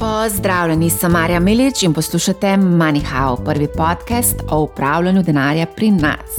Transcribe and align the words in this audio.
Pozdravljeni, 0.00 0.90
sem 0.90 1.12
Marja 1.12 1.40
Milič 1.40 1.82
in 1.82 1.92
poslušate 1.92 2.46
MoneyHow, 2.46 3.44
prvi 3.44 3.66
podcast 3.76 4.36
o 4.50 4.62
upravljanju 4.62 5.22
denarja 5.22 5.66
pri 5.66 5.90
nas. 5.90 6.38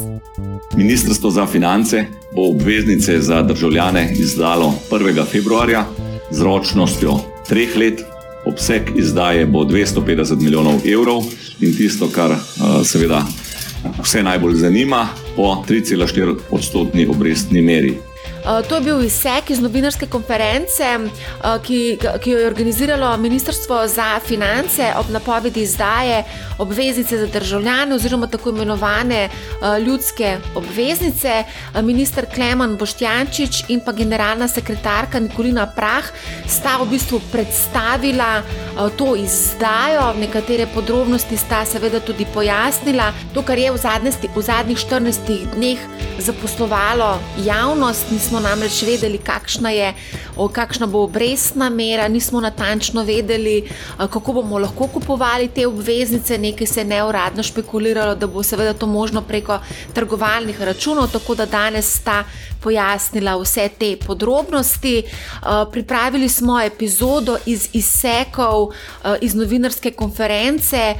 Ministrstvo 0.76 1.30
za 1.32 1.46
finance 1.46 2.06
bo 2.36 2.50
obveznice 2.50 3.20
za 3.22 3.42
državljane 3.42 4.14
izdalo 4.18 4.74
1. 4.92 5.26
februarja 5.32 5.86
z 6.32 6.42
ročnostjo 6.42 7.20
treh 7.50 7.78
let. 7.78 8.02
Obseg 8.46 8.82
izdaje 8.96 9.46
bo 9.46 9.60
250 9.60 10.42
milijonov 10.42 10.74
evrov 10.86 11.22
in 11.60 11.78
tisto, 11.78 12.10
kar 12.10 12.36
seveda 12.84 13.22
vse 14.04 14.24
najbolj 14.24 14.56
zanima, 14.56 15.08
po 15.36 15.64
3,4 15.70 16.36
odstotni 16.52 17.08
obrestni 17.08 17.62
meri. 17.62 17.98
Eh, 18.42 18.64
to 18.70 18.76
je 18.76 18.82
bil 18.82 19.04
izsek 19.04 19.50
iz 19.50 19.60
novinarske 19.62 20.08
konference, 20.10 20.84
eh, 20.84 21.58
ki, 21.64 21.98
ki 22.24 22.32
jo 22.32 22.40
je 22.40 22.48
organiziralo 22.48 23.18
Ministrstvo 23.18 23.88
za 23.88 24.20
finance 24.20 24.94
ob 24.98 25.10
napovedi 25.10 25.62
izdaje 25.62 26.24
obveznice 26.58 27.18
za 27.18 27.28
državljane 27.28 27.96
oziroma 27.96 28.28
tako 28.28 28.50
imenovane 28.50 29.24
eh, 29.24 29.80
ljudske 29.80 30.38
obveznice. 30.56 31.44
Ministr 31.82 32.26
Klemen 32.34 32.78
Boštjančič 32.78 33.64
in 33.68 33.82
pa 33.86 33.92
generalna 33.92 34.48
sekretarka 34.48 35.20
Nikolina 35.20 35.68
Prah 35.76 36.06
sta 36.48 36.78
v 36.82 36.90
bistvu 36.90 37.22
predstavila 37.32 38.42
to 38.98 39.16
izdajo, 39.16 40.14
nekatere 40.20 40.68
podrobnosti 40.74 41.38
sta 41.38 41.66
seveda 41.66 42.00
tudi 42.00 42.26
pojasnila. 42.34 43.12
To, 43.34 43.42
kar 43.42 43.58
je 43.58 43.72
v, 43.72 43.78
zadnjesti, 43.78 44.30
v 44.36 44.42
zadnjih 44.42 44.78
14 44.78 45.56
dneh 45.56 45.80
zaposlovalo 46.20 47.20
javnost, 47.46 48.12
nismo 48.12 48.31
namreč 48.40 48.82
vedeli, 48.84 49.18
kakšna, 49.18 49.70
je, 49.70 49.94
o, 50.36 50.48
kakšna 50.48 50.88
bo 50.88 51.04
obrestna 51.04 51.70
mera, 51.70 52.08
nismo 52.08 52.42
natančno 52.42 53.04
vedeli, 53.04 53.70
kako 53.98 54.34
bomo 54.34 54.60
lahko 54.60 54.88
kupovali 54.88 55.48
te 55.48 55.68
obveznice. 55.68 56.38
Nekaj 56.38 56.68
se 56.68 56.80
je 56.82 56.86
neuradno 56.86 57.44
špekuliralo, 57.44 58.16
da 58.16 58.28
bo 58.28 58.44
seveda 58.44 58.74
to 58.74 58.88
možno 58.88 59.22
preko 59.22 59.60
trgovalnih 59.94 60.62
računov, 60.62 61.12
tako 61.12 61.36
da 61.36 61.46
danes 61.46 61.96
sta 61.96 62.24
pojasnila 62.62 63.36
vse 63.42 63.70
te 63.80 63.96
podrobnosti. 64.08 65.04
Pripravili 65.72 66.30
smo 66.30 66.62
epizodo 66.62 67.38
iz 67.46 67.70
izsekov 67.74 68.68
iz 69.22 69.36
novinarske 69.36 69.92
konference, 69.92 70.96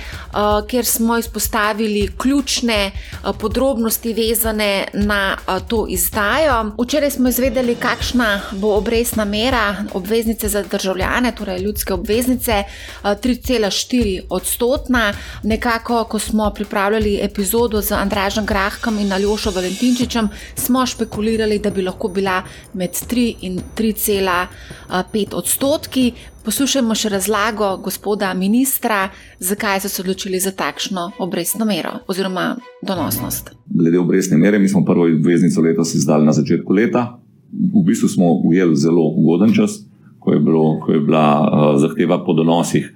kjer 0.68 0.86
smo 0.86 1.18
izpostavili 1.18 2.12
ključne 2.18 2.92
podrobnosti 3.40 4.14
vezane 4.14 4.88
na 4.94 5.38
to 5.68 5.86
izdajo. 5.90 6.72
Včeraj 6.84 7.12
smo 7.12 7.30
izvedeli, 7.30 7.76
kakšna 7.76 8.42
bo 8.52 8.76
obrestna 8.76 9.26
mera 9.26 9.76
obveznice 9.94 10.50
za 10.50 10.64
državljane, 10.64 11.32
torej 11.32 11.60
ljudske 11.60 11.94
obveznice, 11.94 12.64
3,4 13.04 14.22
odstotna. 14.30 15.14
Nekako, 15.44 16.04
ko 16.04 16.20
smo 16.20 16.52
pripravljali 16.56 17.20
epizodo 17.22 17.82
z 17.82 17.92
Andražem 17.92 18.46
Grahkom 18.46 19.00
in 19.00 19.14
Aljošo 19.14 19.52
Valentinčičem, 19.52 20.30
smo 20.56 20.86
špekulirali, 20.86 21.51
da 21.60 21.70
bi 21.70 21.82
lahko 21.82 22.08
bila 22.08 22.44
med 22.74 22.92
3 22.92 23.36
in 23.42 23.60
3,5 23.78 25.36
odstotki. 25.36 26.12
Poslušajmo 26.46 26.96
še 26.98 27.10
razlago 27.10 27.76
gospoda 27.78 28.34
ministra, 28.34 29.10
zakaj 29.40 29.84
so 29.84 29.90
se 29.90 30.02
odločili 30.02 30.40
za 30.40 30.52
takšno 30.52 31.12
obrestno 31.20 31.66
mero 31.66 32.00
oziroma 32.08 32.56
donosnost. 32.82 33.52
Glede 33.66 34.00
obrestne 34.00 34.38
mere, 34.38 34.60
mi 34.60 34.70
smo 34.70 34.86
prvo 34.86 35.06
obveznico 35.06 35.62
letos 35.62 35.94
izdali 35.96 36.26
na 36.26 36.34
začetku 36.34 36.74
leta, 36.74 37.22
v 37.52 37.84
bistvu 37.86 38.08
smo 38.08 38.34
ujeli 38.44 38.76
zelo 38.76 39.04
ugoden 39.18 39.54
čas, 39.54 39.84
ko 40.20 40.34
je, 40.34 40.40
bilo, 40.40 40.80
ko 40.80 40.94
je 40.94 41.00
bila 41.00 41.26
uh, 41.42 41.80
zahteva 41.82 42.24
po 42.26 42.34
donosih 42.34 42.90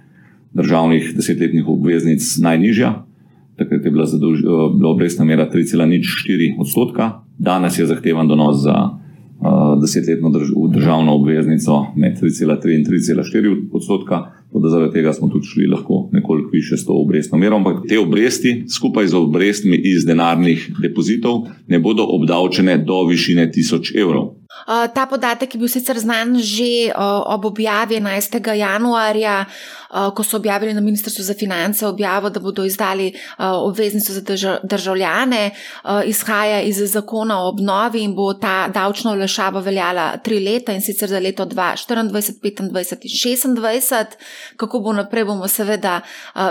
državnih 0.53 1.13
desetletnih 1.15 1.67
obveznic 1.67 2.23
najnižja. 2.41 2.93
Takrat 3.59 3.85
je 3.85 3.91
bila, 3.91 4.05
zadolž, 4.05 4.41
bila 4.77 4.89
obrestna 4.89 5.25
mera 5.25 5.49
3,04 5.51 6.55
odstotka, 6.59 7.24
danes 7.37 7.79
je 7.79 7.85
zahtevan 7.85 8.27
donos 8.27 8.63
za 8.63 8.75
uh, 8.75 9.81
desetletno 9.81 10.29
drž, 10.29 10.49
državno 10.73 11.15
obveznico 11.15 11.85
med 11.95 12.21
3,3 12.21 12.75
in 12.77 12.85
3,4 12.85 13.69
odstotka. 13.71 14.31
Zaradi 14.71 14.93
tega 14.93 15.13
smo 15.13 15.27
tudi 15.27 15.45
šli 15.45 15.67
lahko 15.67 16.09
nekoliko 16.11 16.49
više 16.53 16.77
s 16.77 16.85
to 16.85 16.93
obrestno 16.93 17.37
mero. 17.37 17.55
Ampak 17.55 17.83
te 17.89 17.99
obresti, 17.99 18.63
skupaj 18.75 19.07
z 19.07 19.15
obrestmi 19.15 19.75
iz 19.75 20.05
denarnih 20.05 20.71
depozitov, 20.81 21.47
ne 21.67 21.79
bodo 21.79 22.05
obdavčene 22.09 22.77
do 22.77 23.03
višine 23.09 23.51
1000 23.51 23.99
evrov. 24.01 24.44
Uh, 24.45 24.85
ta 24.93 25.05
podatek 25.09 25.55
je 25.55 25.59
bil 25.59 25.69
sicer 25.69 25.97
znan 25.97 26.37
že 26.37 26.93
uh, 26.93 27.25
ob 27.33 27.45
objavi 27.49 27.97
11. 27.97 28.53
januarja, 28.53 29.45
uh, 29.45 30.13
ko 30.13 30.23
so 30.23 30.37
objavili 30.37 30.73
na 30.73 30.81
Ministrstvu 30.81 31.23
za 31.23 31.33
finance 31.33 31.87
objavo, 31.87 32.29
da 32.29 32.39
bodo 32.39 32.65
izdali 32.65 33.13
obveznico 33.37 34.13
za 34.13 34.21
državljane. 34.63 35.51
Izhaja 36.05 36.61
iz 36.61 36.77
zakona 36.91 37.39
o 37.41 37.49
obnovi 37.49 38.03
in 38.03 38.15
bo 38.15 38.33
ta 38.33 38.67
davčna 38.67 39.11
olešava 39.11 39.59
veljala 39.59 40.17
tri 40.17 40.39
leta 40.39 40.73
in 40.73 40.81
sicer 40.81 41.09
za 41.09 41.19
leto 41.19 41.45
2024, 41.45 42.09
2025 42.11 42.61
in 42.61 42.69
2026. 42.69 44.05
Kako 44.57 44.79
bo 44.79 44.93
naprej, 44.93 45.25
bomo 45.25 45.47
seveda 45.47 46.01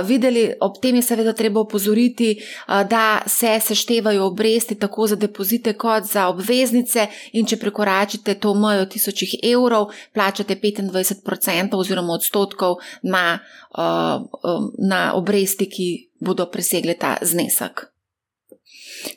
videli. 0.04 0.52
Ob 0.60 0.80
tem 0.82 0.96
je 0.96 1.02
seveda 1.02 1.32
treba 1.32 1.60
opozoriti, 1.60 2.40
da 2.66 3.22
se 3.26 3.60
seštevajo 3.60 4.26
obresti 4.26 4.74
tako 4.74 5.06
za 5.06 5.16
depozite 5.16 5.72
kot 5.72 6.04
za 6.04 6.28
obveznice 6.28 7.06
in 7.32 7.46
če 7.46 7.56
prekoračajo 7.56 7.83
prekoračite 7.84 8.34
to 8.34 8.54
mejo 8.54 8.86
tisočih 8.86 9.34
evrov, 9.42 9.92
plačate 10.14 10.56
25% 10.56 11.76
oziroma 11.76 12.12
odstotkov 12.12 12.76
na, 13.02 13.38
uh, 13.76 14.24
um, 14.42 14.70
na 14.78 15.12
obresti, 15.14 15.68
ki 15.68 16.10
bodo 16.20 16.46
presegli 16.46 16.94
ta 16.94 17.16
znesek. 17.22 17.90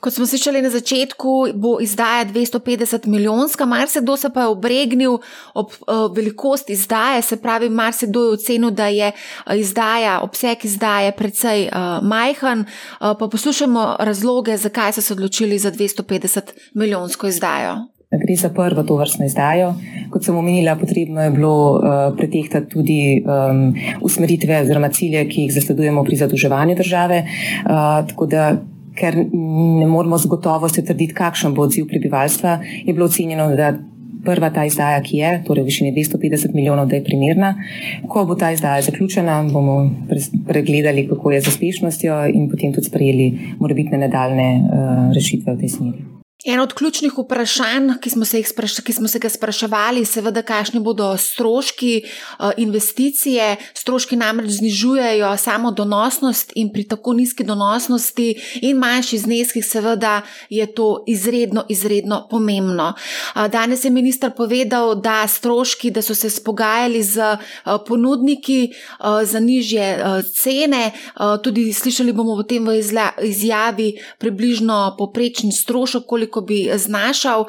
Kot 0.03 0.13
smo 0.13 0.25
slišali 0.28 0.59
na 0.61 0.69
začetku, 0.69 1.55
bo 1.55 1.78
izdaja 1.79 2.25
250 2.25 3.07
milijonska, 3.07 3.66
marsikdo 3.66 4.17
se 4.17 4.29
pa 4.29 4.41
je 4.41 4.47
obregnil 4.47 5.19
ob 5.53 5.72
uh, 5.72 6.11
velikosti 6.16 6.73
izdaje, 6.73 7.22
se 7.22 7.38
pravi, 7.41 7.69
marsikdo 7.69 8.23
je 8.23 8.34
ocenil, 8.34 8.72
da 8.72 8.88
je 8.88 9.11
izdaja, 9.55 10.19
obseg 10.22 10.66
izdaje 10.66 11.16
precej 11.16 11.69
uh, 11.72 12.03
majhen. 12.03 12.66
Uh, 12.67 13.16
pa 13.19 13.28
poslušajmo 13.31 13.95
razloge, 13.99 14.57
zakaj 14.57 14.94
so 14.94 15.01
se 15.01 15.13
odločili 15.13 15.59
za 15.59 15.72
250 15.72 16.51
milijonsko 16.73 17.28
izdajo. 17.28 17.97
Gre 18.07 18.35
za 18.35 18.50
prvo 18.50 18.84
to 18.84 18.95
vrstno 18.95 19.25
izdajo. 19.25 19.73
Kot 20.09 20.23
sem 20.23 20.35
omenila, 20.35 20.78
potrebno 20.79 21.22
je 21.22 21.31
bilo 21.31 21.73
uh, 21.75 22.16
pretehtati 22.18 22.69
tudi 22.72 23.00
um, 23.19 23.73
usmeritve 24.01 24.62
oziroma 24.62 24.90
cilje, 24.90 25.25
ki 25.28 25.41
jih 25.41 25.53
zasledujemo 25.53 26.03
pri 26.07 26.16
zadolževanju 26.16 26.75
države. 26.75 27.25
Uh, 27.28 28.07
tako 28.07 28.29
da, 28.31 28.47
ker 28.96 29.19
ne 29.34 29.88
moramo 29.91 30.17
z 30.17 30.31
gotovostjo 30.31 30.85
trditi, 30.88 31.13
kakšen 31.13 31.53
bo 31.53 31.67
odziv 31.67 31.90
prebivalstva, 31.91 32.59
je 32.85 32.94
bilo 32.94 33.12
ocenjeno, 33.12 33.51
da 33.56 33.73
prva 34.23 34.50
ta 34.56 34.63
izdaja, 34.66 35.03
ki 35.03 35.19
je, 35.19 35.31
torej 35.47 35.67
v 35.67 35.72
višini 35.72 35.94
250 35.96 36.56
milijonov, 36.56 36.88
da 36.88 36.96
je 36.96 37.03
primerna. 37.03 37.53
Ko 38.07 38.23
bo 38.25 38.35
ta 38.40 38.51
izdaja 38.56 38.88
zaključena, 38.88 39.41
bomo 39.51 39.81
pregledali, 40.47 41.09
kako 41.12 41.35
je 41.35 41.41
z 41.41 41.56
uspešnostjo 41.56 42.25
in 42.34 42.47
potem 42.51 42.75
tudi 42.75 42.88
sprejeli 42.88 43.31
morebitne 43.59 44.06
nadaljne 44.07 44.53
uh, 44.59 45.09
rešitve 45.16 45.56
v 45.56 45.59
tej 45.59 45.75
smeri. 45.75 46.16
Eno 46.46 46.64
od 46.64 46.74
ključnih 46.74 47.14
vprašanj, 47.18 47.90
ki 48.02 48.09
smo 48.09 48.25
se, 48.25 48.44
spraš 48.44 48.80
ki 48.86 48.94
smo 48.94 49.08
se 49.08 49.20
ga 49.20 49.30
spraševali, 49.30 50.00
je, 50.00 50.06
seveda, 50.06 50.42
kakšni 50.46 50.80
bodo 50.80 51.08
stroški 51.18 52.03
uh, 52.06 52.52
investicije. 52.58 53.56
Stroški 53.74 54.16
namreč 54.16 54.52
znižujejo 54.59 55.31
samo 55.38 55.72
donosnost, 55.72 56.52
in 56.56 56.70
pri 56.74 56.84
tako 56.88 57.14
nizki 57.14 57.44
donosnosti 57.44 58.28
in 58.62 58.78
manjših 58.78 59.22
zneskih, 59.22 59.66
seveda, 59.66 60.22
je 60.50 60.68
to 60.74 61.03
izredno, 61.08 61.64
izredno 61.70 62.28
pomembno. 62.30 62.94
Uh, 62.94 63.47
danes 63.47 63.86
je 63.86 63.92
minister 63.92 64.31
povedal, 64.38 64.96
da 64.96 65.28
stroški, 65.28 65.92
da 65.92 66.02
so 66.02 66.16
se 66.16 66.30
spogajali 66.30 67.03
z 67.03 67.17
uh, 67.17 67.82
ponudniki 67.88 68.73
za 69.23 69.40
nižje 69.40 70.03
cene. 70.35 70.91
Tudi 71.44 71.73
slišali 71.73 72.14
bomo 72.14 72.35
v 72.35 72.44
tem 72.44 72.66
v 72.66 72.78
izjavi 73.23 73.94
približno 74.20 74.96
poprečni 74.97 75.52
strošek, 75.52 76.06
koliko 76.28 76.41
bi 76.41 76.70
znašal. 76.76 77.46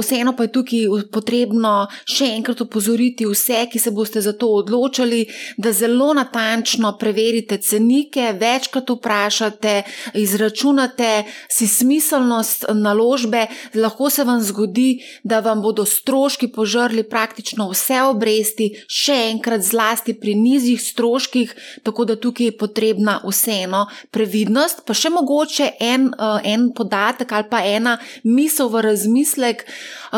Vseeno 0.00 0.36
pa 0.36 0.42
je 0.42 0.52
tukaj 0.52 0.86
potrebno 1.12 1.86
še 2.04 2.32
enkrat 2.36 2.60
upozoriti 2.60 3.26
vse, 3.26 3.66
ki 3.72 3.78
se 3.78 3.90
boste 3.90 4.20
za 4.20 4.32
to 4.32 4.48
odločili, 4.48 5.26
da 5.56 5.72
zelo 5.72 6.12
natančno 6.14 6.94
preverite 6.98 7.58
cenike, 7.58 8.32
večkrat 8.40 8.90
vprašate, 8.90 9.82
izračunate 10.14 11.24
si 11.48 11.68
smiselnost 11.68 12.64
naložbe. 12.74 13.46
Lahko 13.74 14.10
se 14.10 14.24
vam 14.24 14.40
zgodi, 14.40 15.02
da 15.22 15.40
vam 15.40 15.62
bodo 15.62 15.84
stroški 15.84 16.48
požrli 16.52 17.04
praktično 17.08 17.68
vse 17.70 18.02
obresti, 18.08 18.70
še 18.88 19.16
enkrat 19.30 19.62
zlasti 19.64 20.14
pri 20.20 20.34
nizjih 20.34 20.80
stroških, 20.80 21.54
tako 21.82 22.04
da 22.04 22.16
tukaj 22.16 22.46
je 22.46 22.56
potrebna 22.58 23.20
vseeno 23.24 23.86
previdnost. 24.10 24.84
Pa 24.86 24.94
še 24.94 25.10
mogoče 25.14 25.70
en, 25.80 26.10
en 26.44 26.70
podatek 26.74 27.32
ali 27.32 27.48
pa 27.50 27.62
ena 27.64 27.96
misel 28.22 28.68
v 28.68 28.80
razmislek, 28.80 29.64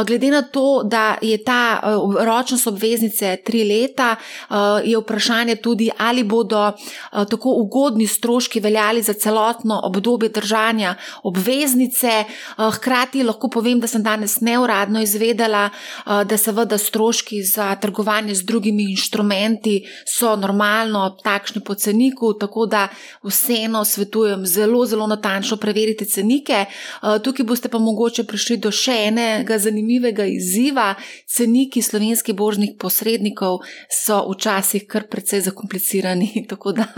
glede 0.06 0.30
na 0.30 0.42
to, 0.42 0.82
da 0.84 1.16
je 1.22 1.44
ta 1.44 1.80
ročnost 2.20 2.66
obveznice 2.66 3.36
tri 3.44 3.64
leta, 3.64 4.16
je 4.84 4.98
vprašanje 4.98 5.56
tudi, 5.56 5.90
ali 5.98 6.24
bodo 6.24 6.72
tako 7.12 7.50
ugodni 7.50 8.06
stroški 8.06 8.60
veljali 8.60 9.02
za 9.02 9.12
celotno 9.12 9.80
obdobje 9.84 10.28
držanja 10.28 10.94
obveznice. 11.22 12.24
Hkrati 12.56 13.22
lahko 13.22 13.48
povem, 13.48 13.80
da 13.80 13.86
sem 13.86 14.02
danes 14.02 14.40
neuradno 14.40 15.00
izvedela, 15.02 15.70
da 16.06 16.36
seveda 16.36 16.78
stroški 16.78 17.42
za 17.42 17.74
trgovanje 17.74 18.34
z 18.34 18.44
drugimi 18.44 18.90
inštrumenti 18.90 19.86
so 20.06 20.36
normalno 20.36 21.16
takšni 21.22 21.64
po 21.64 21.74
ceniku, 21.74 22.34
tako 22.34 22.66
da 22.66 22.88
vseeno 23.24 23.84
svetujem 23.84 24.46
zelo, 24.46 24.86
zelo 24.86 25.06
natančno 25.06 25.56
preveriti 25.56 26.04
cenike. 26.04 26.64
Tukaj 27.24 27.44
boste 27.44 27.68
pa 27.68 27.78
mogoče 27.86 28.26
prišli 28.26 28.58
do 28.62 28.72
še 28.74 28.96
enega 29.10 29.58
zanimivega 29.62 30.26
izziva. 30.30 30.92
Ceniki 31.30 31.82
slovenskih 31.82 32.36
božnih 32.36 32.74
posrednikov 32.80 33.62
so 33.92 34.22
včasih 34.30 34.88
kar 34.90 35.06
precej 35.10 35.46
zakomplicirani, 35.46 36.32
tako 36.50 36.74
da 36.76 36.88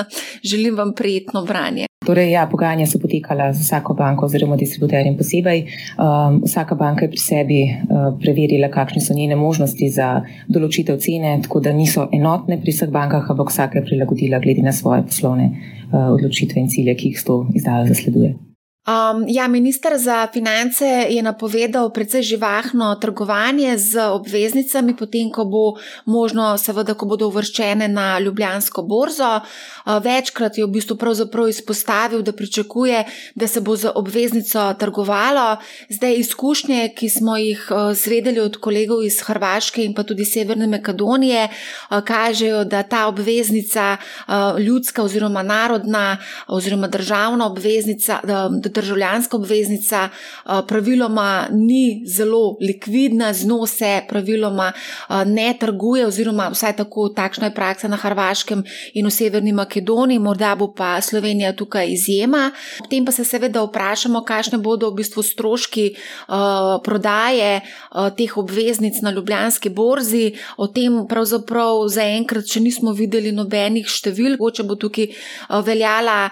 želim 0.44 0.76
vam 0.81 0.94
prijetno 0.96 1.44
branje. 1.44 1.88
Torej, 2.06 2.31
ja, 2.31 2.46
pogajanja 2.46 2.87
so 2.87 3.00
potekala 3.02 3.50
z 3.52 3.61
vsako 3.67 3.94
banko 3.99 4.25
oziroma 4.25 4.56
distributerjem 4.56 5.17
posebej. 5.19 5.64
Um, 5.99 6.38
vsaka 6.44 6.79
banka 6.79 7.05
je 7.05 7.11
pri 7.11 7.20
sebi 7.20 7.58
uh, 7.67 8.14
preverila, 8.23 8.70
kakšne 8.73 9.02
so 9.05 9.17
njene 9.19 9.37
možnosti 9.37 9.90
za 9.93 10.23
določitev 10.49 11.02
cene, 11.05 11.37
tako 11.44 11.61
da 11.61 11.75
niso 11.76 12.08
enotne 12.14 12.61
pri 12.62 12.73
vseh 12.73 12.94
bankah, 12.94 13.29
ampak 13.29 13.52
vsaka 13.52 13.82
je 13.82 13.88
prilagodila 13.90 14.40
glede 14.40 14.64
na 14.64 14.73
svoje 14.73 15.05
poslovne 15.11 15.50
uh, 15.52 16.14
odločitve 16.14 16.62
in 16.62 16.70
cilje, 16.73 16.96
ki 16.96 17.12
jih 17.12 17.20
s 17.20 17.29
to 17.29 17.43
izdala 17.52 17.85
zasleduje. 17.90 18.47
Um, 18.88 19.25
ja, 19.29 19.49
ministr 19.49 19.88
za 19.96 20.26
finance 20.32 20.87
je 20.87 21.23
napovedal 21.23 21.93
precej 21.93 22.23
živahno 22.23 22.94
trgovanje 22.94 23.76
z 23.79 24.00
obveznicami, 24.00 24.96
potem, 24.96 25.29
ko 25.29 25.44
bo 25.44 25.76
možno, 26.08 26.56
seveda, 26.56 26.94
ko 26.96 27.05
bodo 27.05 27.29
uvrščene 27.29 27.85
na 27.88 28.17
Ljubljansko 28.17 28.82
borzo. 28.88 29.43
Uh, 29.85 30.00
večkrat 30.00 30.56
je 30.56 30.64
v 30.64 30.73
bistvu 30.73 30.96
izpostavil, 31.49 32.23
da 32.23 32.32
pričakuje, 32.32 33.05
da 33.35 33.46
se 33.46 33.61
bo 33.61 33.76
z 33.76 33.93
obveznico 33.94 34.73
trgovalo. 34.81 35.58
Zdaj, 35.88 36.14
izkušnje, 36.25 36.94
ki 36.96 37.08
smo 37.08 37.37
jih 37.37 37.69
uh, 37.69 37.93
zvedeli 37.93 38.40
od 38.40 38.56
kolegov 38.56 39.05
iz 39.05 39.20
Hrvaške 39.20 39.85
in 39.85 39.93
pa 39.93 40.02
tudi 40.02 40.25
Severne 40.25 40.67
Makedonije, 40.67 41.49
uh, 41.49 42.00
kažejo, 42.00 42.64
da 42.64 42.82
ta 42.82 43.06
obveznica, 43.06 43.96
uh, 44.00 44.56
ljudska 44.61 45.02
oziroma 45.02 45.43
narodna 45.43 46.17
oziroma 46.46 46.88
državna 46.88 47.46
obveznica, 47.46 48.20
da 48.25 48.49
državljanska 48.80 49.36
obveznica 49.36 50.08
praviloma 50.69 51.46
ni 51.50 52.02
zelo 52.06 52.56
likvidna, 52.60 53.32
z 53.32 53.46
njo 53.46 53.66
se 53.66 54.00
praviloma 54.08 54.72
ne 55.26 55.54
trguje, 55.60 56.06
oziroma 56.06 56.48
vsaj 56.52 56.76
tako 56.76 57.08
takšna 57.08 57.50
je 57.50 57.54
praksa 57.54 57.88
na 57.88 57.96
Hrvaškem 57.96 58.64
in 58.94 59.06
v 59.06 59.10
Severni 59.10 59.52
Makedoniji, 59.52 60.19
morda 60.19 60.54
bo 60.56 60.70
pa 60.72 61.00
Slovenija 61.00 61.52
tukaj 61.52 61.92
izjema. 61.92 62.50
Potem 62.78 63.04
pa 63.04 63.12
se 63.12 63.25
seveda 63.25 63.62
vprašamo, 63.66 64.22
kakšne 64.25 64.58
bodo 64.58 64.90
v 64.90 65.02
bistvu 65.02 65.22
stroški 65.22 65.88
prodaje 66.84 67.60
teh 68.16 68.36
obveznic 68.36 69.00
na 69.02 69.10
Ljubljanski 69.10 69.69
borzi. 69.69 70.32
O 70.56 70.66
tem 70.66 71.02
pravzaprav 71.08 71.88
zaenkrat 71.88 72.46
še 72.46 72.60
nismo 72.60 72.92
videli 72.92 73.32
nobenih 73.32 73.86
števil, 73.88 74.36
mogoče 74.38 74.62
bo 74.62 74.75
tukaj 74.75 75.08
veljala 75.66 76.30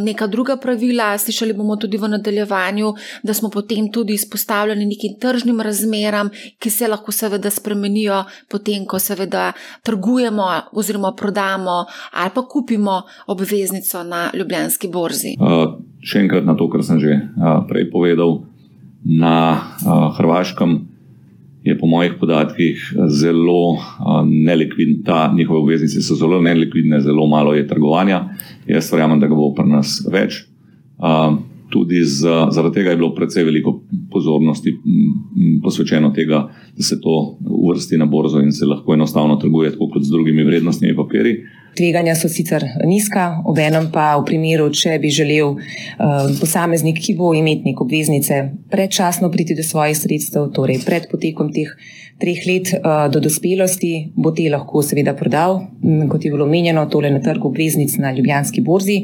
neka 0.00 0.26
druga 0.26 0.56
pravila, 0.56 1.18
slišali 1.18 1.52
bomo 1.56 1.69
tudi 1.76 1.98
v 1.98 2.08
nadaljevanju, 2.08 2.92
da 3.22 3.34
smo 3.34 3.50
potem 3.50 3.90
tudi 3.92 4.14
izpostavljeni 4.14 4.86
nekim 4.86 5.18
tržnim 5.20 5.60
razmeram, 5.60 6.30
ki 6.58 6.70
se 6.70 6.88
lahko 6.88 7.12
seveda 7.12 7.50
spremenijo, 7.50 8.24
potem, 8.48 8.86
ko 8.86 8.98
seveda 8.98 9.52
trgujemo 9.82 10.46
oziroma 10.72 11.12
prodamo 11.16 11.84
ali 12.12 12.30
pa 12.34 12.42
kupimo 12.42 13.02
obveznico 13.26 14.02
na 14.04 14.30
Ljubljanski 14.34 14.88
borzi. 14.88 15.34
Uh, 15.40 15.80
še 16.02 16.24
enkrat 16.24 16.46
na 16.46 16.56
to, 16.56 16.68
kar 16.72 16.84
sem 16.84 17.00
že 17.00 17.16
uh, 17.16 17.60
prej 17.68 17.90
povedal. 17.92 18.42
Na 19.00 19.56
uh, 19.56 20.12
Hrvaškem 20.12 20.74
je 21.64 21.76
po 21.78 21.86
mojih 21.86 22.16
podatkih 22.20 22.80
zelo 23.08 23.72
uh, 23.72 23.80
nelikvidna, 24.24 25.04
ta 25.04 25.32
njihove 25.36 25.60
obveznice 25.60 26.02
so 26.02 26.16
zelo 26.20 26.40
nelikvidne, 26.40 27.00
zelo 27.00 27.26
malo 27.26 27.54
je 27.54 27.66
trgovanja. 27.68 28.24
Jaz 28.66 28.92
verjamem, 28.92 29.20
da 29.20 29.28
ga 29.28 29.36
bo 29.36 29.52
pri 29.56 29.68
nas 29.68 30.00
več. 30.12 30.44
Uh, 30.98 31.40
tudi 31.70 32.02
z, 32.04 32.26
zaradi 32.50 32.74
tega 32.74 32.90
je 32.90 32.96
bilo 33.00 33.14
precej 33.14 33.44
veliko 33.44 33.80
pozornosti 34.10 34.74
posvečeno 35.62 36.10
tega, 36.10 36.48
da 36.76 36.82
se 36.82 37.00
to 37.00 37.38
uvrsti 37.46 37.98
na 37.98 38.06
borzo 38.06 38.40
in 38.40 38.52
se 38.52 38.66
lahko 38.66 38.94
enostavno 38.94 39.36
trguje, 39.36 39.72
tako 39.72 39.90
kot 39.94 40.02
z 40.02 40.10
drugimi 40.10 40.44
vrednostnimi 40.44 40.96
papiri. 40.96 41.36
Tveganja 41.76 42.16
so 42.18 42.28
sicer 42.28 42.64
nizka, 42.86 43.42
obenem 43.46 43.86
pa 43.94 44.16
v 44.18 44.24
primeru, 44.26 44.66
če 44.74 44.96
bi 44.98 45.12
želel 45.14 45.54
uh, 45.54 45.60
posameznik, 46.40 46.98
ki 46.98 47.14
bo 47.18 47.30
imetnik 47.34 47.80
obveznice, 47.80 48.42
predčasno 48.70 49.30
priti 49.30 49.54
do 49.54 49.62
svojih 49.62 49.94
sredstev, 49.98 50.50
torej 50.56 50.82
pred 50.86 51.06
potekom 51.12 51.52
teh 51.54 51.70
treh 52.20 52.44
let 52.46 52.72
uh, 52.74 53.08
do 53.12 53.20
dospelosti, 53.20 54.12
bo 54.14 54.32
te 54.36 54.44
lahko 54.52 54.82
seveda 54.84 55.14
prodal, 55.16 55.62
kot 56.10 56.24
je 56.24 56.32
bilo 56.32 56.44
omenjeno, 56.44 56.84
tole 56.92 57.10
na 57.10 57.22
trgu 57.24 57.48
obveznic 57.48 57.96
na 57.98 58.12
Ljubljanski 58.12 58.60
borzi. 58.60 58.98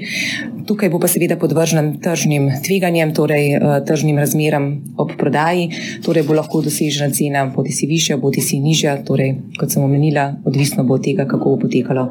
Tukaj 0.67 0.91
bo 0.93 1.01
pa 1.01 1.09
seveda 1.09 1.39
podvržen 1.41 1.95
tržnim 2.03 2.51
tveganjem, 2.67 3.15
torej 3.17 3.47
uh, 3.57 3.79
tržnim 3.87 4.19
razmeram 4.21 4.69
ob 5.01 5.15
prodaji, 5.19 5.71
torej 6.05 6.27
bo 6.29 6.37
lahko 6.37 6.61
dosežena 6.67 7.09
cena 7.15 7.47
bodi 7.55 7.73
si 7.73 7.89
višja, 7.89 8.19
bodi 8.21 8.45
si 8.45 8.61
nižja, 8.61 8.99
torej 9.07 9.33
kot 9.61 9.73
sem 9.73 9.85
omenila, 9.85 10.29
odvisno 10.45 10.85
bo 10.85 10.99
od 10.99 11.07
tega, 11.07 11.25
kako 11.29 11.55
bo 11.55 11.62
potekalo 11.67 12.09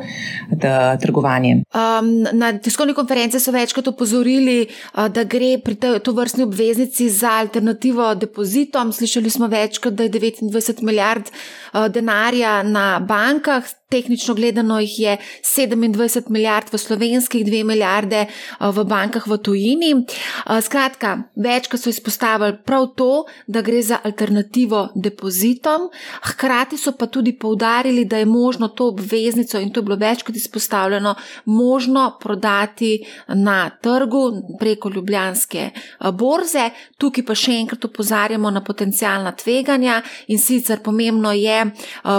trgovanje. 1.01 1.61
Um, 1.75 2.25
na 2.33 2.53
tiskovni 2.57 2.93
konferenci 2.97 3.39
so 3.39 3.53
večkrat 3.53 3.87
opozorili, 3.91 4.65
uh, 4.65 5.07
da 5.13 5.23
gre 5.23 5.55
pri 5.61 5.75
to 5.75 6.15
vrstni 6.15 6.47
obveznici 6.47 7.09
za 7.09 7.35
alternativo 7.43 8.15
depozitom. 8.15 8.91
Slišali 8.95 9.29
smo 9.29 9.47
večkrat, 9.51 9.93
da 9.93 10.03
je 10.03 10.09
29 10.09 10.94
milijard 10.95 11.31
uh, 11.73 11.91
denarja 11.91 12.63
na 12.63 12.99
bankah, 12.99 13.63
tehnično 13.89 14.33
gledano 14.33 14.79
jih 14.79 14.99
je 14.99 15.17
27 15.43 16.29
milijard 16.29 16.73
v 16.73 16.77
slovenskih, 16.77 17.45
2 17.45 17.63
milijarde 17.63 18.25
eh, 18.25 18.29
v 18.59 18.83
bankah 18.83 19.27
v 19.27 19.37
tujini. 19.37 19.91
Eh, 19.93 20.61
skratka, 20.61 21.17
večkrat 21.35 21.81
so 21.81 21.89
izpostavili 21.89 22.57
prav 22.65 22.87
to, 22.95 23.25
da 23.47 23.61
gre 23.61 23.81
za 23.81 23.99
alternativo 24.03 24.89
depozitom, 24.95 25.89
hkrati 26.23 26.77
so 26.77 26.91
pa 26.91 27.05
tudi 27.05 27.37
poudarili, 27.37 28.05
da 28.05 28.17
je 28.17 28.25
možno 28.25 28.67
to 28.67 28.87
obveznico 28.87 29.59
in 29.59 29.73
to 29.73 29.79
je 29.79 29.83
bilo 29.83 29.95
večkrat 29.95 30.35
izpostavljeno, 30.35 31.15
možno 31.45 32.17
prodati 32.19 33.05
na 33.27 33.69
trgu 33.69 34.31
preko 34.59 34.89
Ljubljanske 34.89 35.69
eh, 35.69 36.11
borze. 36.11 36.69
Tukaj 36.97 37.25
pa 37.25 37.35
še 37.35 37.51
enkrat 37.59 37.85
opozarjamo 37.85 38.49
na 38.51 38.63
potencijalna 38.63 39.31
tveganja 39.31 40.01
in 40.27 40.39
sicer 40.39 40.79
pomembno 40.83 41.31
je 41.31 41.65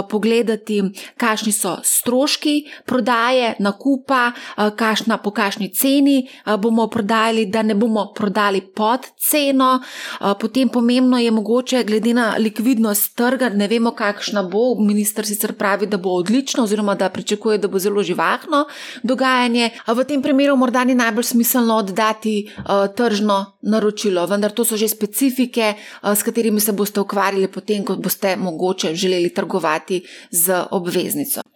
pogledati, 0.09 0.81
kakšni 1.17 1.51
so 1.57 1.77
stroški 1.83 2.55
prodaje, 2.85 3.55
nakupa, 3.59 4.31
kašna, 4.77 5.17
po 5.17 5.31
kakšni 5.33 5.71
ceni 5.73 6.27
bomo 6.59 6.87
prodajali, 6.87 7.47
da 7.49 7.63
ne 7.65 7.75
bomo 7.75 8.11
prodali 8.15 8.61
pod 8.61 9.09
ceno. 9.17 9.79
Potem 10.39 10.69
pomembno 10.69 11.17
je 11.17 11.31
mogoče, 11.31 11.83
glede 11.83 12.13
na 12.13 12.27
likvidnost 12.37 13.15
trga, 13.17 13.49
ne 13.49 13.67
vemo, 13.67 13.91
kakšna 13.97 14.43
bo. 14.43 14.75
Ministr 14.79 15.25
sicer 15.25 15.53
pravi, 15.57 15.87
da 15.87 15.97
bo 15.97 16.13
odlično, 16.19 16.63
oziroma 16.63 16.95
da 16.95 17.09
pričakuje, 17.09 17.57
da 17.57 17.67
bo 17.67 17.79
zelo 17.79 18.03
živahno 18.03 18.65
dogajanje. 19.03 19.69
V 19.87 20.03
tem 20.03 20.21
primeru 20.21 20.55
morda 20.55 20.83
ni 20.83 20.95
najbolj 20.95 21.23
smiselno 21.23 21.77
oddati 21.81 22.51
tržno 22.95 23.39
naročilo, 23.61 24.25
vendar 24.27 24.51
to 24.51 24.65
so 24.65 24.77
že 24.77 24.87
specifike, 24.87 25.73
s 26.03 26.23
katerimi 26.23 26.59
se 26.59 26.71
boste 26.71 27.01
ukvarjali, 27.01 27.47
potem, 27.47 27.85
ko 27.85 27.95
boste 27.95 28.35
mogoče 28.35 28.95
želeli 28.95 29.33
trgovati 29.33 30.03
z 30.31 30.63
obveznico. 30.71 31.46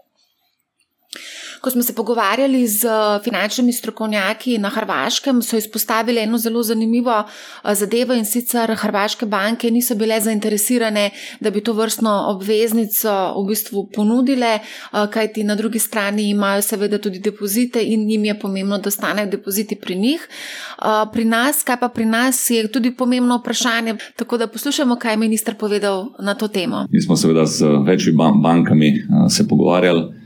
Ko 1.62 1.70
smo 1.70 1.84
se 1.84 1.94
pogovarjali 1.94 2.68
z 2.68 2.88
finančnimi 3.24 3.74
strokovnjaki 3.74 4.58
na 4.58 4.70
Hrvaškem, 4.70 5.42
so 5.42 5.58
izpostavili 5.58 6.20
eno 6.20 6.38
zelo 6.38 6.64
zanimivo 6.64 7.24
eh, 7.24 7.76
zadevo 7.76 8.14
in 8.14 8.26
sicer 8.26 8.76
Hrvaške 8.76 9.26
banke 9.26 9.72
niso 9.72 9.96
bile 9.96 10.22
zainteresirane, 10.22 11.10
da 11.40 11.50
bi 11.50 11.62
to 11.62 11.74
vrstno 11.74 12.26
obveznico 12.28 13.12
v 13.38 13.48
bistvu 13.48 13.90
ponudile, 13.96 14.48
eh, 14.56 15.08
kajti 15.14 15.44
na 15.44 15.56
drugi 15.56 15.80
strani 15.80 16.30
imajo 16.30 16.62
seveda 16.62 16.98
tudi 16.98 17.20
depozite 17.20 17.84
in 17.84 18.08
njim 18.08 18.26
je 18.26 18.40
pomembno, 18.40 18.78
da 18.78 18.92
stanejo 18.92 19.30
depoziti 19.30 19.76
pri 19.76 19.96
njih. 19.96 20.28
Eh, 20.28 20.86
pri 21.14 21.26
nas, 21.26 21.64
kaj 21.64 21.80
pa 21.80 21.90
pri 21.90 22.06
nas, 22.06 22.50
je 22.50 22.72
tudi 22.72 22.96
pomembno 22.96 23.38
vprašanje. 23.38 23.96
Tako 24.16 24.38
da 24.38 24.48
poslušamo, 24.48 24.96
kaj 24.96 25.14
je 25.14 25.18
minister 25.18 25.56
povedal 25.56 26.08
na 26.20 26.34
to 26.34 26.48
temo. 26.48 26.88
Mi 26.90 27.02
smo 27.02 27.18
seveda 27.18 27.46
z 27.46 27.66
večjimi 27.86 28.18
bankami 28.44 28.94
se 29.30 29.48
pogovarjali 29.48 30.21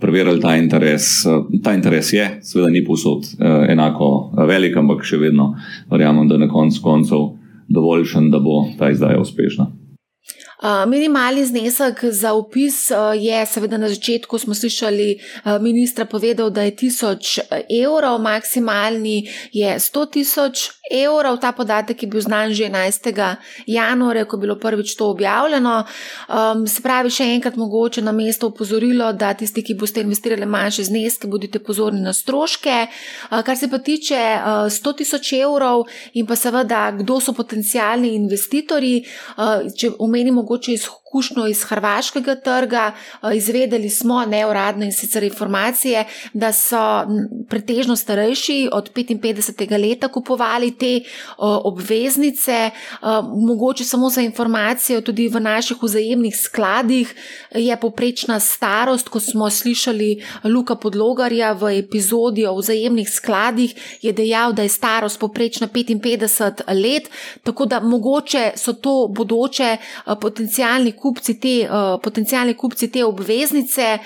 preverili 0.00 0.40
ta 0.40 0.56
interes. 0.56 1.26
Eh, 1.26 1.58
ta 1.62 1.74
interes 1.74 2.12
je, 2.12 2.28
seveda, 2.42 2.70
ni 2.70 2.84
posod 2.84 3.24
eh, 3.24 3.72
enako 3.72 4.30
velik, 4.48 4.76
ampak 4.76 5.04
še 5.04 5.20
vedno 5.20 5.54
verjamem, 5.90 6.28
da 6.28 6.38
na 6.38 6.48
koncu 6.48 6.82
koncev 6.82 7.28
dovoljšen, 7.68 8.30
da 8.30 8.40
bo 8.40 8.64
ta 8.78 8.90
izdaja 8.90 9.20
uspešna. 9.20 9.68
Minimalni 10.86 11.44
znesek 11.46 12.04
za 12.04 12.32
upis 12.34 12.90
je, 13.14 13.46
seveda, 13.46 13.78
na 13.78 13.88
začetku 13.88 14.38
smo 14.38 14.54
slišali 14.54 15.20
ministra 15.60 16.04
povedal, 16.04 16.50
da 16.50 16.62
je 16.62 16.76
1000 16.76 17.40
evrov, 17.84 18.18
maksimalni 18.18 19.28
je 19.52 19.78
100 19.78 20.10
tisoč 20.10 20.70
evrov. 20.90 21.38
Ta 21.38 21.52
podatek 21.52 22.02
je 22.02 22.08
bil 22.08 22.20
znan 22.20 22.50
že 22.52 22.64
11. 22.64 23.36
januarja, 23.66 24.24
ko 24.24 24.36
je 24.36 24.40
bilo 24.40 24.58
prvič 24.58 24.96
to 24.96 25.10
objavljeno. 25.10 25.84
Se 26.66 26.82
pravi, 26.82 27.10
še 27.10 27.24
enkrat 27.38 27.56
mogoče 27.56 28.02
na 28.02 28.12
mesto 28.12 28.50
upozorilo, 28.50 29.12
da 29.12 29.34
tisti, 29.34 29.62
ki 29.62 29.78
boste 29.78 30.00
investirali 30.00 30.46
manjše 30.46 30.88
zneske, 30.90 31.30
bodite 31.30 31.62
pozorni 31.62 32.00
na 32.00 32.12
stroške. 32.12 32.86
Kar 33.30 33.56
se 33.56 33.70
pa 33.70 33.78
tiče 33.78 34.18
100 34.74 34.96
tisoč 34.96 35.32
evrov 35.38 35.86
in 36.18 36.26
pa 36.26 36.34
seveda, 36.36 36.90
kdo 36.98 37.20
so 37.20 37.32
potencijalni 37.32 38.16
investitorji, 38.18 39.04
če 39.78 39.94
omenimo 39.98 40.47
mogoče 40.48 40.72
izkušnjo 41.08 41.46
iz 41.46 41.62
hrvaškega 41.64 42.34
trga. 42.34 42.92
Eh, 42.92 43.36
izvedeli 43.36 43.90
smo 43.90 44.24
neuradne 44.24 44.86
in 44.86 44.92
sicer 44.92 45.22
informacije, 45.22 46.04
da 46.32 46.52
so 46.52 47.06
pretežno 47.48 47.96
starejši 47.96 48.68
od 48.72 48.92
55. 48.92 49.88
leta 49.88 50.08
kupovali 50.08 50.70
te 50.78 50.96
eh, 50.96 51.04
obveznice. 51.38 52.52
Eh, 52.52 52.72
mogoče 53.46 53.84
samo 53.84 54.10
za 54.10 54.20
informacijo, 54.20 55.00
tudi 55.00 55.28
v 55.28 55.40
naših 55.40 55.76
vzajemnih 55.82 56.36
skladih 56.36 57.14
je 57.54 57.76
poprečna 57.80 58.40
starost, 58.40 59.08
ko 59.08 59.20
smo 59.20 59.50
slišali 59.50 60.22
Luka 60.44 60.74
Podlogarja 60.74 61.52
v 61.52 61.78
epizodi 61.78 62.46
o 62.46 62.54
vzajemnih 62.56 63.10
skladih, 63.10 63.74
je 64.02 64.12
dejal, 64.12 64.52
da 64.52 64.62
je 64.62 64.68
starost 64.68 65.20
poprečna 65.20 65.68
55 65.68 66.62
let, 66.82 67.10
tako 67.42 67.66
da 67.66 67.80
mogoče 67.80 68.52
so 68.56 68.72
to 68.72 69.08
bodoče 69.08 69.76
potencijalni 70.20 70.97
kupci 71.00 71.40
te, 71.40 71.54
uh, 71.64 72.00
potencijalni 72.02 72.54
kupci 72.54 72.90
te 72.92 73.04
obveznice. 73.04 73.98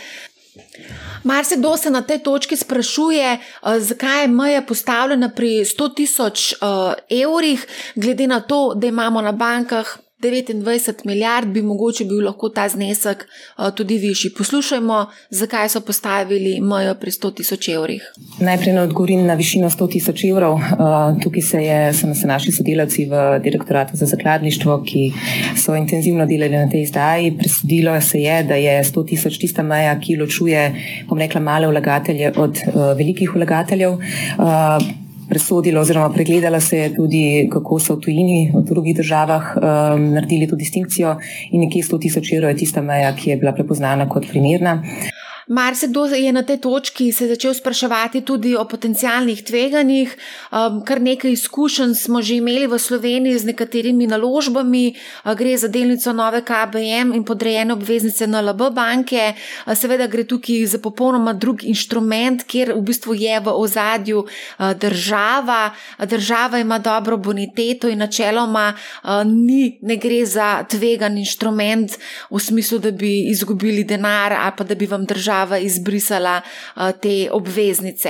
Mar 1.25 1.45
se 1.45 1.57
kdo 1.57 1.77
se 1.77 1.91
na 1.91 2.03
tej 2.03 2.19
točki 2.19 2.57
sprašuje, 2.57 3.39
uh, 3.39 3.79
zakaj 3.79 4.23
je 4.23 4.29
meja 4.29 4.63
postavljena 4.63 5.29
pri 5.29 5.65
100 5.65 5.95
tisoč 5.95 6.53
uh, 6.53 6.95
evrih, 7.11 7.67
glede 7.95 8.27
na 8.27 8.41
to, 8.41 8.73
da 8.75 8.87
imamo 8.87 9.23
na 9.23 9.33
bankah 9.33 9.99
29 10.23 11.05
milijard, 11.05 11.49
bi 11.49 11.63
mogoče 11.63 12.05
bil 12.05 12.25
lahko 12.25 12.49
ta 12.49 12.69
znesek 12.69 13.25
uh, 13.27 13.71
tudi 13.75 13.99
višji. 13.99 14.31
Poslušajmo, 14.39 15.07
zakaj 15.31 15.69
so 15.69 15.81
postavili 15.81 16.61
mejo 16.61 16.95
pri 17.01 17.11
100 17.11 17.35
tisoč 17.35 17.69
evrih. 17.69 18.07
Najprej 18.41 18.79
odgovorim 18.79 19.27
na 19.27 19.35
višino 19.35 19.71
100 19.71 19.91
tisoč 19.93 20.25
evrov. 20.31 20.55
Uh, 20.55 21.19
tukaj 21.23 21.43
se 21.43 21.65
je, 21.65 21.81
so 21.93 22.15
se 22.15 22.27
našli 22.27 22.53
sodelavci 22.53 23.07
v 23.11 23.25
direktoratu 23.43 23.97
za 23.97 24.07
zakladništvo, 24.07 24.79
ki 24.87 25.05
so 25.65 25.75
intenzivno 25.77 26.27
delali 26.27 26.57
na 26.57 26.71
tej 26.71 26.83
izdaji. 26.83 27.37
Presudilo 27.39 28.01
se 28.01 28.23
je, 28.23 28.43
da 28.43 28.55
je 28.55 28.79
100 28.85 29.07
tisoč 29.09 29.39
tista 29.39 29.63
meja, 29.63 29.99
ki 30.01 30.17
ločuje, 30.17 30.65
bom 31.09 31.19
rekla, 31.19 31.41
male 31.41 31.67
vlagatelje 31.67 32.33
od 32.37 32.59
uh, 32.67 32.97
velikih 32.99 33.35
vlagateljev. 33.35 33.99
Presodila 35.33 35.81
oziroma 35.81 36.11
pregledala 36.13 36.61
se 36.61 36.79
je 36.79 36.91
tudi, 36.95 37.49
kako 37.53 37.79
so 37.81 37.95
v 37.97 38.05
tujini, 38.05 38.41
v 38.53 38.61
drugih 38.69 38.97
državah 38.99 39.55
um, 39.57 40.03
naredili 40.13 40.49
to 40.51 40.59
distinkcijo 40.61 41.15
in 41.51 41.65
nekje 41.65 41.87
100 41.89 42.01
tisoč 42.05 42.35
evrov 42.37 42.53
je 42.53 42.59
tista 42.67 42.83
meja, 42.85 43.15
ki 43.17 43.31
je 43.31 43.37
bila 43.41 43.55
prepoznana 43.57 44.05
kot 44.13 44.29
primerna. 44.29 44.83
Marsikdo 45.49 46.07
je 46.07 46.33
na 46.33 46.43
tej 46.43 46.59
točki 46.63 47.13
se 47.13 47.27
začel 47.27 47.55
spraševati 47.55 48.21
tudi 48.21 48.55
o 48.57 48.65
potencijalnih 48.65 49.43
tveganjih. 49.43 50.17
Um, 50.53 50.85
kar 50.87 51.01
nekaj 51.01 51.33
izkušenj 51.33 51.95
smo 51.95 52.23
že 52.23 52.37
imeli 52.39 52.67
v 52.67 52.79
Sloveniji 52.79 53.39
z 53.39 53.45
nekaterimi 53.51 54.07
naložbami, 54.07 54.95
uh, 54.95 55.35
gre 55.35 55.57
za 55.59 55.69
delnico 55.69 56.13
nove 56.13 56.45
KBM 56.47 57.11
in 57.15 57.25
podrejene 57.25 57.73
obveznice 57.75 58.27
NLB 58.27 58.71
banke. 58.71 59.35
Uh, 59.67 59.75
seveda 59.75 60.07
gre 60.07 60.25
tukaj 60.25 60.67
za 60.67 60.79
popolnoma 60.79 61.33
drug 61.33 61.65
inštrument, 61.65 62.47
kjer 62.47 62.75
v 62.79 62.83
bistvu 62.83 63.15
je 63.15 63.41
v 63.41 63.49
ozadju 63.51 64.27
država. 64.79 65.75
Država 65.99 66.59
ima 66.59 66.79
dobro 66.79 67.17
boniteto 67.17 67.89
in 67.89 67.99
načeloma 67.99 68.73
ni, 69.27 69.79
ne 69.83 69.97
gre 69.97 70.27
za 70.27 70.63
tvegan 70.65 71.19
inštrument 71.19 71.99
v 72.31 72.39
smislu, 72.39 72.79
da 72.79 72.91
bi 72.91 73.31
izgubili 73.31 73.85
denar 73.85 74.33
ali 74.33 74.53
pa 74.57 74.65
da 74.65 74.75
bi 74.75 74.87
vam 74.87 75.05
država 75.05 75.32
država 75.33 75.59
izbrisala 75.59 76.41
te 77.03 77.29
obveznice. 77.33 78.09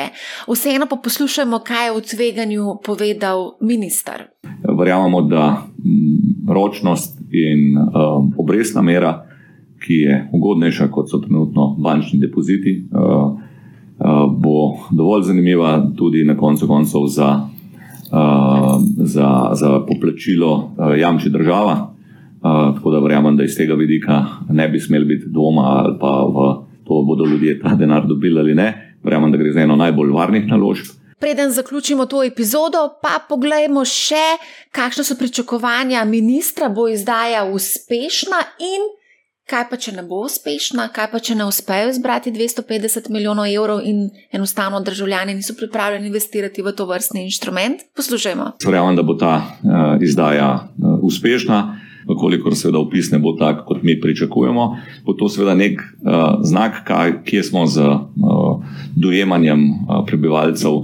Vseeno 0.48 0.86
pa 0.90 0.96
poslušajmo, 0.96 1.58
kaj 1.58 1.86
je 1.86 1.92
o 1.92 2.00
tveganju 2.00 2.64
povedal 2.84 3.52
minister. 3.60 4.14
Verjamemo, 4.78 5.22
da 5.22 5.62
ročnost 6.48 7.20
in 7.30 7.78
um, 7.78 8.32
obrestna 8.38 8.82
mera, 8.82 9.26
ki 9.86 9.94
je 9.94 10.28
ugodnejša 10.32 10.88
kot 10.88 11.10
so 11.10 11.18
trenutno 11.18 11.76
bančni 11.78 12.18
depoziti, 12.20 12.88
uh, 12.90 12.98
uh, 12.98 14.32
bo 14.38 14.76
dovolj 14.90 15.22
zanimiva 15.22 15.86
tudi 15.96 16.24
na 16.24 16.36
koncu 16.36 16.66
koncev 16.66 17.06
za, 17.06 17.30
uh, 18.12 18.82
za, 18.96 19.50
za 19.54 19.80
poplačilo 19.88 20.54
uh, 20.56 20.98
jamči 20.98 21.30
država. 21.30 21.94
Uh, 22.42 22.74
tako 22.74 22.90
da 22.90 22.98
verjamem, 22.98 23.36
da 23.36 23.44
iz 23.44 23.56
tega 23.56 23.74
vidika 23.74 24.24
ne 24.50 24.68
bi 24.68 24.80
smel 24.80 25.04
biti 25.04 25.26
doma 25.28 25.62
ali 25.62 25.98
pa 26.00 26.26
v 26.26 26.71
to 26.92 27.02
bodo 27.06 27.24
ljudje 27.24 27.60
ta 27.60 27.74
denar 27.74 28.06
dobili 28.06 28.40
ali 28.40 28.54
ne. 28.54 28.98
Verjamem, 29.04 29.32
da 29.32 29.38
gre 29.38 29.52
za 29.52 29.60
eno 29.60 29.76
najbolj 29.76 30.10
varnih 30.10 30.46
naložb. 30.46 30.92
Preden 31.18 31.50
zaključimo 31.50 32.06
to 32.06 32.24
epizodo, 32.24 32.88
pa 33.02 33.20
pogledajmo 33.28 33.84
še, 33.84 34.24
kakšne 34.74 35.04
so 35.04 35.14
pričakovanja 35.18 36.04
ministra, 36.04 36.68
bo 36.68 36.88
izdaja 36.90 37.44
uspešna 37.44 38.40
in 38.58 38.88
kaj 39.50 39.68
pa, 39.70 39.76
če 39.76 39.94
ne 39.96 40.02
bo 40.06 40.22
uspešna, 40.26 40.88
kaj 40.94 41.08
pa, 41.12 41.20
če 41.22 41.36
ne 41.38 41.46
uspejo 41.46 41.92
zbrati 41.94 42.32
250 42.34 43.10
milijonov 43.14 43.46
evrov 43.50 43.82
in 43.86 44.08
enostavno 44.34 44.80
državljani 44.80 45.34
niso 45.38 45.54
pripravljeni 45.58 46.10
investirati 46.10 46.62
v 46.62 46.74
to 46.76 46.86
vrstni 46.90 47.24
inštrument. 47.28 47.86
Poslušajmo. 47.96 48.52
Verjamem, 48.66 48.98
da 48.98 49.06
bo 49.06 49.14
ta 49.18 49.34
uh, 49.38 50.02
izdaja 50.02 50.50
uh, 50.54 50.98
uspešna 51.02 51.62
vkolikor 52.08 52.56
seveda 52.58 52.80
opis 52.82 53.10
ne 53.12 53.20
bo 53.22 53.34
tak, 53.38 53.64
kot 53.68 53.82
mi 53.82 53.98
pričakujemo, 54.00 54.66
bo 55.06 55.14
to 55.18 55.28
seveda 55.28 55.54
nek 55.58 55.80
uh, 55.80 56.40
znak, 56.46 56.82
kaj, 56.88 57.20
kje 57.28 57.42
smo 57.50 57.66
z 57.66 57.84
uh, 57.86 58.64
dojemanjem 58.96 59.68
uh, 59.70 60.02
prebivalcev 60.06 60.82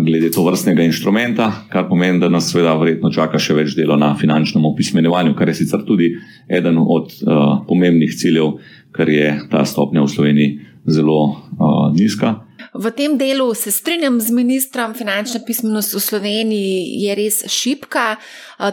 glede 0.00 0.30
to 0.30 0.42
vrstnega 0.44 0.82
inštrumenta, 0.82 1.52
kar 1.70 1.88
pomeni, 1.88 2.18
da 2.20 2.28
nas 2.28 2.48
seveda 2.50 2.74
verjetno 2.78 3.12
čaka 3.14 3.38
še 3.38 3.54
več 3.54 3.76
dela 3.78 3.96
na 4.00 4.14
finančnem 4.18 4.64
opismenjevanju, 4.66 5.34
kar 5.38 5.50
je 5.50 5.58
sicer 5.60 5.84
tudi 5.86 6.14
eden 6.48 6.80
od 6.80 7.12
uh, 7.22 7.42
pomembnih 7.68 8.14
ciljev, 8.18 8.56
ker 8.94 9.10
je 9.10 9.28
ta 9.50 9.64
stopnja 9.68 10.02
v 10.02 10.10
Sloveniji 10.10 10.50
zelo 10.86 11.20
uh, 11.28 11.92
nizka. 11.94 12.40
V 12.74 12.90
tem 12.90 13.14
delu 13.16 13.54
se 13.54 13.70
strinjam 13.70 14.20
z 14.20 14.30
ministrom, 14.34 14.94
finančna 14.94 15.40
pismenost 15.46 15.94
v 15.94 16.00
Sloveniji 16.02 17.04
je 17.04 17.14
res 17.14 17.36
šipka, 17.46 18.16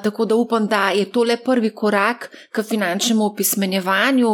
tako 0.02 0.26
da 0.26 0.36
upam, 0.36 0.66
da 0.68 0.90
je 0.90 1.06
to 1.06 1.22
le 1.24 1.38
prvi 1.38 1.70
korak 1.70 2.32
k 2.50 2.64
finančnemu 2.66 3.26
opismenjevanju. 3.26 4.32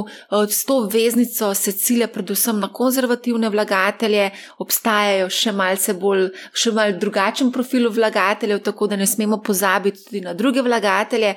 S 0.48 0.64
to 0.66 0.80
veznico 0.88 1.54
se 1.54 1.72
cilja 1.72 2.08
predvsem 2.08 2.60
na 2.60 2.72
konzervativne 2.72 3.50
vlagatelje, 3.52 4.30
obstajajo 4.58 5.28
še 5.30 5.52
malce 5.52 6.00
bolj, 6.00 6.30
še 6.56 6.72
mal 6.72 6.96
drugačen 6.96 7.52
profil 7.52 7.92
vlagateljev, 7.92 8.64
tako 8.64 8.88
da 8.88 8.96
ne 8.96 9.08
smemo 9.08 9.42
pozabiti 9.44 10.06
tudi 10.06 10.22
na 10.24 10.34
druge 10.34 10.64
vlagatelje. 10.64 11.36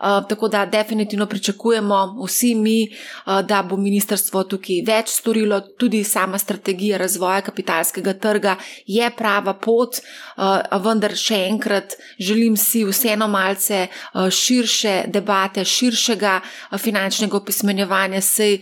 Uh, 0.00 0.28
tako 0.28 0.48
da 0.48 0.66
definitivno 0.66 1.26
pričakujemo 1.26 2.16
vsi 2.24 2.54
mi, 2.54 2.88
uh, 3.26 3.40
da 3.40 3.62
bo 3.62 3.76
ministrstvo 3.76 4.44
tukaj 4.48 4.78
več 4.86 5.10
storilo, 5.12 5.58
tudi 5.60 6.04
sama 6.04 6.38
strategija 6.38 6.96
razvoja 6.96 7.42
kapitalskega 7.44 8.14
trga 8.16 8.54
je 8.86 9.10
prava 9.16 9.52
pot, 9.54 9.98
uh, 10.00 10.78
vendar 10.84 11.12
še 11.16 11.42
enkrat 11.50 11.98
želim 12.18 12.56
si 12.56 12.80
vseeno 12.84 13.28
malce 13.28 13.86
širše 14.30 14.94
debate, 15.12 15.64
širšega 15.64 16.38
finančnega 16.78 17.36
opismenjevanja, 17.36 18.20
sej 18.24 18.56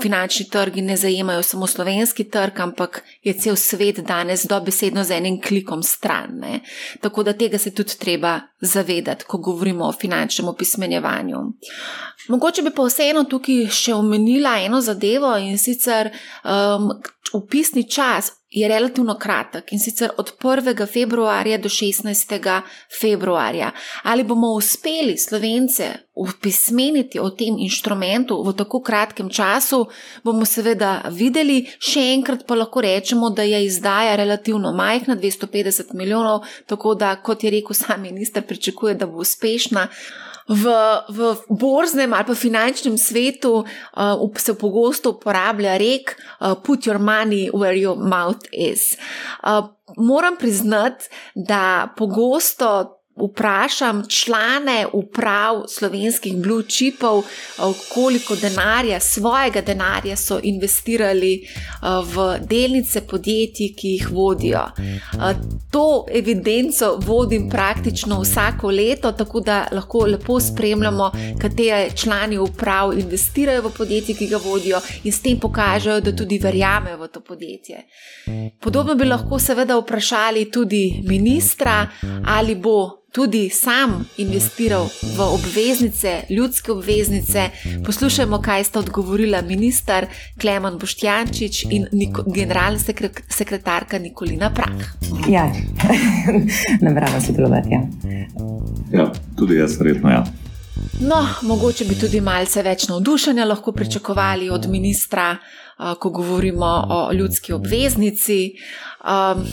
finančni 0.00 0.46
trgi 0.50 0.82
ne 0.82 0.96
zajemajo 0.96 1.42
samo 1.42 1.66
slovenski 1.66 2.28
trg, 2.30 2.60
ampak 2.60 3.02
je 3.22 3.34
cel 3.34 3.56
svet 3.56 4.00
danes 4.06 4.46
dobesedno 4.46 5.04
z 5.04 5.18
enim 5.18 5.40
klikom 5.42 5.82
stran. 5.82 6.38
Ne? 6.38 6.60
Tako 7.00 7.26
da 7.26 7.32
tega 7.32 7.58
se 7.58 7.74
tudi 7.74 7.98
treba 7.98 8.40
zavedati, 8.60 9.24
ko 9.24 9.38
govorimo 9.38 9.88
o 9.88 9.92
finančnem 9.92 10.48
opismenjevanju 10.48 10.67
opismenjevanju. 10.68 11.38
Mogoče 12.28 12.62
bi 12.62 12.70
pa 12.76 12.84
vseeno 12.84 13.24
tukaj 13.24 13.68
še 13.72 13.94
omenila 13.94 14.58
eno 14.60 14.80
zadevo 14.84 15.36
in 15.40 15.58
sicer 15.58 16.10
um, 16.44 16.90
upisni 17.32 17.88
čas 17.90 18.32
je 18.50 18.68
relativno 18.68 19.14
kratek 19.18 19.72
in 19.72 19.80
sicer 19.80 20.10
od 20.16 20.32
1. 20.42 20.86
februarja 20.92 21.58
do 21.58 21.68
16. 21.68 22.60
februarja. 23.00 23.70
Ali 24.02 24.24
bomo 24.24 24.52
uspeli 24.56 25.18
slovence 25.18 25.88
upismeniti 26.14 27.20
o 27.20 27.30
tem 27.30 27.58
inštrumentu 27.58 28.42
v 28.44 28.54
tako 28.56 28.80
kratkem 28.82 29.28
času, 29.30 29.86
bomo 30.24 30.44
seveda 30.44 31.02
videli. 31.10 31.66
Še 31.78 32.06
enkrat 32.14 32.46
pa 32.48 32.56
lahko 32.56 32.80
rečemo, 32.80 33.30
da 33.30 33.44
je 33.44 33.64
izdaja 33.64 34.16
relativno 34.16 34.72
majhna, 34.72 35.16
250 35.16 35.94
milijonov, 35.94 36.48
tako 36.66 36.94
da, 36.94 37.16
kot 37.16 37.44
je 37.44 37.50
rekel 37.50 37.76
sam 37.76 38.02
minister, 38.02 38.42
pričakuje, 38.42 38.94
da 38.94 39.06
bo 39.06 39.20
uspešna 39.20 39.88
v, 40.48 40.64
v 41.08 41.18
borznem 41.50 42.14
ali 42.14 42.24
pa 42.24 42.34
finančnem 42.34 42.98
svetu 42.98 43.64
uh, 43.64 44.36
se 44.38 44.54
pogosto 44.54 45.10
uporablja 45.10 45.76
rek: 45.78 46.16
uh, 46.40 46.54
Put 46.62 46.86
your 46.86 46.98
money 46.98 47.50
where 47.52 47.76
your 47.76 47.96
mouth 47.96 48.48
is. 48.52 48.96
Uh, 49.44 49.68
moram 49.96 50.36
priznati, 50.36 51.08
da 51.34 51.92
pogosto 51.96 52.97
vprašam 53.20 54.02
člane 54.08 54.86
uprav 54.92 55.62
slovenskih 55.68 56.36
blue 56.36 56.62
chipov, 56.68 57.22
koliko 57.94 58.36
denarja, 58.36 59.00
svojega 59.00 59.60
denarja 59.60 60.16
so 60.16 60.40
investirali 60.42 61.48
v 61.82 62.38
delnice 62.40 63.00
podjetij, 63.00 63.74
ki 63.76 63.88
jih 63.88 64.10
vodijo. 64.10 64.64
To 65.70 66.04
evidenco 66.14 66.96
vodim 67.06 67.48
praktično 67.50 68.20
vsako 68.20 68.70
leto, 68.70 69.12
tako 69.12 69.40
da 69.40 69.66
lahko 69.72 70.06
lepo 70.06 70.40
spremljamo, 70.40 71.10
katere 71.40 71.90
člani 71.94 72.38
uprav 72.38 72.92
investirajo 72.98 73.62
v 73.62 73.72
podjetje, 73.76 74.14
ki 74.14 74.26
ga 74.26 74.36
vodijo 74.44 74.80
in 75.04 75.12
s 75.12 75.22
tem 75.22 75.40
pokažejo, 75.40 76.00
da 76.00 76.16
tudi 76.16 76.38
verjamejo 76.38 76.96
v 76.96 77.08
to 77.08 77.20
podjetje. 77.20 77.82
Podobno 78.60 78.94
bi 78.94 79.04
lahko 79.04 79.38
seveda 79.38 79.76
vprašali 79.76 80.50
tudi 80.50 81.02
ministra, 81.06 81.86
ali 82.26 82.54
bo 82.54 82.98
tudi 83.12 83.48
sam 83.50 84.04
investiral 84.16 84.88
v 85.16 85.20
obveznice, 85.20 86.22
ljudske 86.30 86.72
obveznice. 86.72 87.50
Poslušajmo, 87.86 88.40
kaj 88.42 88.64
sta 88.64 88.78
odgovorila 88.78 89.42
ministar 89.42 90.06
Klemen 90.40 90.78
Boštjančič 90.78 91.64
in 91.70 91.86
Niko, 91.92 92.24
generalna 92.34 92.78
sekretarka 93.28 93.98
Nikolina 93.98 94.50
Prah. 94.54 94.92
Ja, 95.28 95.52
namerava 96.84 97.20
sodelovati. 97.20 97.68
Ja. 97.70 97.80
ja, 98.92 99.12
tudi 99.36 99.56
jaz, 99.56 99.78
verjetno. 99.80 100.10
Ja. 100.10 100.24
No, 101.00 101.26
mogoče 101.42 101.84
bi 101.84 101.94
tudi 101.94 102.20
malce 102.20 102.62
več 102.62 102.88
navdušenja 102.88 103.44
lahko 103.44 103.72
pričakovali 103.72 104.50
od 104.50 104.68
ministra, 104.70 105.36
ko 105.98 106.10
govorimo 106.10 106.66
o 106.90 107.12
ljudski 107.12 107.52
obveznici. 107.52 108.52
Um, 109.04 109.46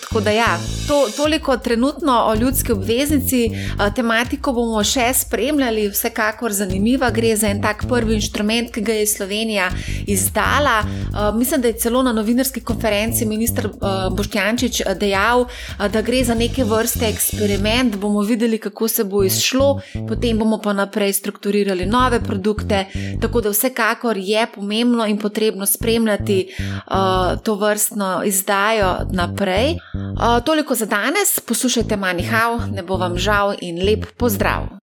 tako 0.00 0.20
da, 0.20 0.30
ja, 0.30 0.58
to, 0.88 1.06
toliko 1.16 1.56
trenutno 1.56 2.24
o 2.26 2.34
ljudski 2.34 2.72
obveznici. 2.72 3.50
Uh, 3.50 3.94
tematiko 3.94 4.52
bomo 4.52 4.84
še 4.86 5.08
spremljali, 5.14 5.88
vsekakor 5.90 6.52
zanimiva. 6.54 7.10
Gre 7.10 7.32
za 7.36 7.50
en 7.50 7.62
tak 7.62 7.82
prvi 7.90 8.14
inštrument, 8.14 8.70
ki 8.70 8.84
ga 8.86 8.94
je 8.94 9.08
Slovenija 9.10 9.66
izdala. 10.06 10.76
Uh, 10.84 11.34
mislim, 11.34 11.60
da 11.60 11.72
je 11.72 11.78
celo 11.82 12.02
na 12.06 12.12
novinarski 12.12 12.62
konferenci 12.62 13.26
ministr 13.26 13.66
uh, 13.66 13.90
Boštjančič 14.14 14.84
dejal, 15.00 15.42
uh, 15.42 15.88
da 15.90 16.02
gre 16.02 16.22
za 16.24 16.38
neke 16.38 16.64
vrste 16.64 17.10
eksperiment. 17.10 17.96
Bomo 17.98 18.22
videli, 18.22 18.62
kako 18.62 18.88
se 18.88 19.04
bo 19.04 19.24
izšlo, 19.26 19.80
potem 20.08 20.38
bomo 20.38 20.60
pa 20.62 20.72
naprej 20.72 21.12
strukturirali 21.18 21.86
nove 21.86 22.22
produkte. 22.22 22.84
Tako 23.20 23.40
da, 23.40 23.50
vsekakor 23.50 24.22
je 24.22 24.46
pomembno 24.54 25.06
in 25.10 25.18
potrebno 25.18 25.66
spremljati 25.66 26.40
uh, 26.62 27.42
to 27.42 27.58
vrstno 27.58 28.22
izdajo 28.24 28.93
naprej. 29.10 29.78
Toliko 30.44 30.74
za 30.74 30.86
danes, 30.86 31.40
poslušajte 31.40 31.96
Manihau, 31.96 32.58
ne 32.70 32.82
bo 32.82 32.96
vam 32.96 33.18
žal 33.18 33.54
in 33.60 33.82
lep 33.82 34.06
pozdrav. 34.16 34.83